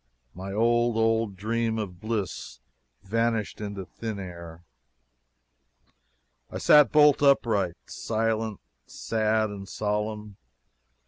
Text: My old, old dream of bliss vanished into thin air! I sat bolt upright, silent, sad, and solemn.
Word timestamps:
My 0.33 0.51
old, 0.51 0.97
old 0.97 1.35
dream 1.37 1.77
of 1.77 1.99
bliss 1.99 2.59
vanished 3.03 3.61
into 3.61 3.85
thin 3.85 4.17
air! 4.19 4.63
I 6.49 6.57
sat 6.57 6.91
bolt 6.91 7.21
upright, 7.21 7.77
silent, 7.85 8.59
sad, 8.87 9.51
and 9.51 9.69
solemn. 9.69 10.37